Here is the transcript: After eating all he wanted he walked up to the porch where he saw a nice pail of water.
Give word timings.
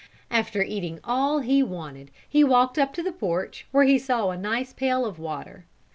After 0.31 0.63
eating 0.63 0.99
all 1.03 1.41
he 1.41 1.61
wanted 1.61 2.09
he 2.27 2.43
walked 2.43 2.79
up 2.79 2.91
to 2.95 3.03
the 3.03 3.11
porch 3.11 3.67
where 3.69 3.83
he 3.83 3.99
saw 3.99 4.31
a 4.31 4.35
nice 4.35 4.73
pail 4.73 5.05
of 5.05 5.19
water. 5.19 5.67